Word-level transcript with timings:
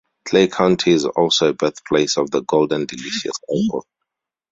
Clay 0.25 0.47
County 0.47 0.93
is 0.93 1.05
also 1.05 1.49
the 1.49 1.53
birthplace 1.53 2.17
of 2.17 2.31
the 2.31 2.41
"Golden 2.41 2.87
Delicious" 2.87 3.33
Apple. 3.43 3.85